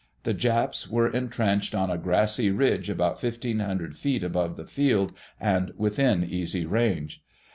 [0.23, 5.71] The Japs were entrenched on a grassy ridge, about 1500 feet above the field and
[5.77, 7.21] within easy range.